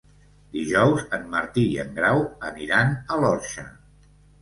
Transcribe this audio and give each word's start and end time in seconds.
Dijous 0.55 1.03
en 1.17 1.27
Martí 1.35 1.67
i 1.75 1.79
en 1.85 1.93
Grau 2.01 2.25
aniran 2.51 2.99
a 3.17 3.23
l'Orxa. 3.25 3.71